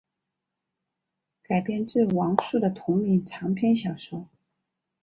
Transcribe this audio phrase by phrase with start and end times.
[1.43, 4.27] 改编自王朔的同名长篇小说。